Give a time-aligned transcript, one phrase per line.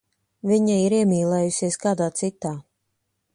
[0.51, 2.55] Viņa ir iemīlējusies kādā citā.